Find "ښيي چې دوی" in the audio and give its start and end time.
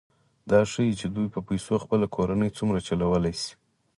0.71-1.27